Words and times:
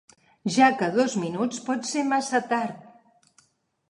Ja 0.53 0.69
que 0.79 0.87
dos 0.95 1.17
minuts 1.25 1.61
pot 1.69 1.85
ser 1.91 2.05
massa 2.13 2.43
tard. 2.53 2.89